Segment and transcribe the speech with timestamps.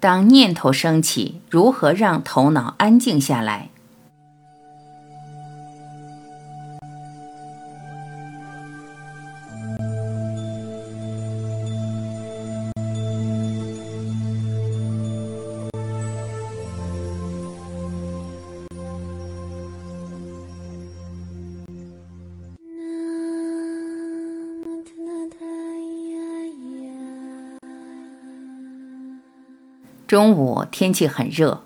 [0.00, 3.68] 当念头升起，如何让头脑安静下来？
[30.10, 31.62] 中午天气很热，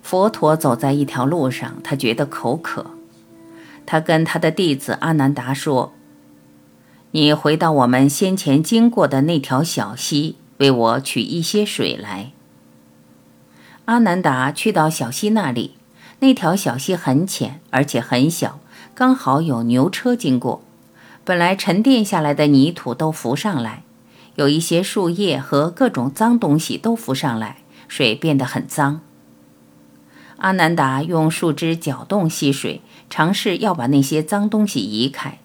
[0.00, 2.92] 佛陀走在一条路上，他觉得口渴。
[3.84, 5.92] 他跟他的弟子阿难达说
[7.10, 12.30] ：“你回到我们先前经过的那条小溪，为我取一些水来。”
[13.86, 15.74] 阿难达去到小溪那里，
[16.20, 18.60] 那条小溪很浅，而且很小，
[18.94, 20.62] 刚好有牛车经过。
[21.24, 23.82] 本来沉淀下来的泥土都浮上来，
[24.36, 27.56] 有一些树叶和各种脏东西都浮上来。
[27.90, 29.00] 水变得很脏。
[30.36, 35.40] 阿难达用树枝搅动溪水，尝试要把那些脏东西移开，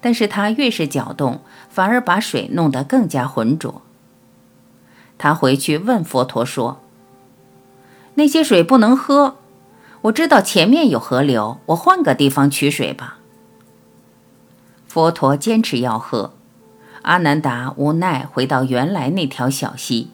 [0.00, 3.82] 但是他越是搅动，反而把水弄得更加浑浊。
[5.18, 6.80] 他回去问佛陀说
[8.16, 9.36] ：“那些水不能喝，
[10.00, 13.18] 我知道前面有河流，我换个地方取水吧。”
[14.88, 16.32] 佛陀坚持要喝，
[17.02, 20.08] 阿难达无奈回到原来那条小溪。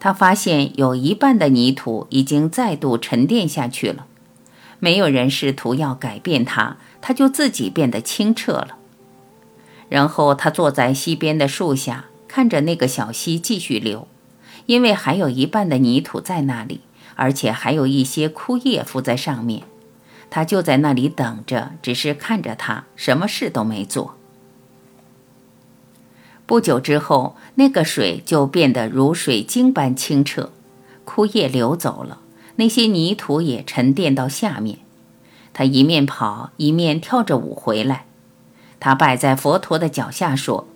[0.00, 4.06] 他发现有一半的泥土已经再度沉淀下去了，
[4.78, 8.76] 没有人试图要改变它，它就自己变得清澈了。
[9.88, 14.06] 然后他坐在溪边的树下，看着那个小溪继续流，
[14.66, 16.82] 因为还有一半的泥土在那里，
[17.14, 19.62] 而且还有一些枯叶附在上面。
[20.28, 24.17] 他就在那里等着，只是看着它，什么事都没做。
[26.48, 30.50] 不久之后，那个水就变得如水晶般清澈，
[31.04, 32.20] 枯叶流走了，
[32.56, 34.78] 那些泥土也沉淀到下面。
[35.52, 38.06] 他一面跑，一面跳着舞回来。
[38.80, 40.66] 他拜在佛陀的脚下说：“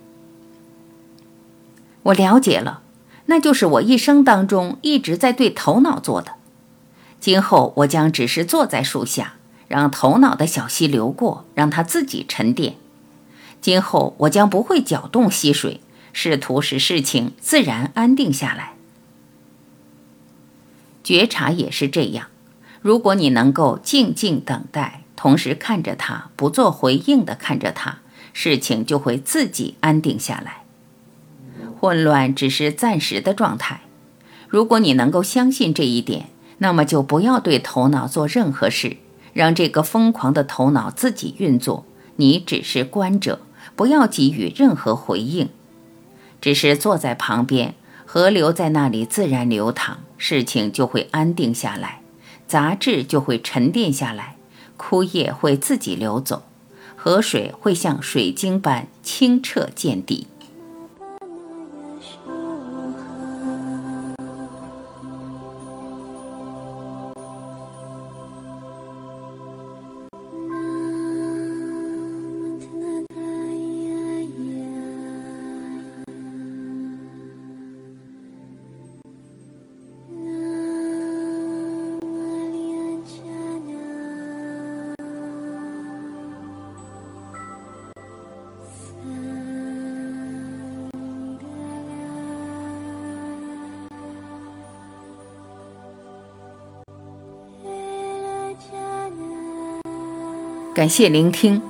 [2.05, 2.83] 我了解了，
[3.27, 6.33] 那就是我一生当中一直在对头脑做的。
[7.19, 9.37] 今后我将只是坐在树下，
[9.69, 12.75] 让头脑的小溪流过，让它自己沉淀。”
[13.63, 15.81] 今后我将不会搅动溪水，
[16.13, 18.75] 试图使事情自然安定下来。
[21.05, 22.27] 觉察也是这样，
[22.81, 27.99] 如果你能够静静等待，同时看着它，不做回应的看着它，
[28.33, 30.65] 事情就会自己安定下来。
[31.79, 33.83] 混乱只是暂时的状态。
[34.49, 36.29] 如果你能够相信这一点，
[36.59, 38.97] 那么就不要对头脑做任何事，
[39.33, 41.87] 让这个疯狂的头脑自己运作，
[42.17, 43.41] 你只是观者。
[43.75, 45.49] 不要给予任何回应，
[46.41, 47.75] 只是坐在旁边，
[48.05, 52.03] 河流在那里自然流淌，事情就会安定下来，
[52.47, 54.37] 杂质就会沉淀下来，
[54.77, 56.43] 枯叶会自己流走，
[56.97, 60.27] 河水会像水晶般清澈见底。
[100.75, 101.61] 感谢聆听，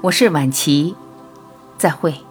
[0.00, 0.94] 我是晚琪，
[1.76, 2.27] 再会。